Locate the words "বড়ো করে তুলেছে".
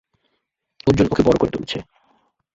1.23-1.77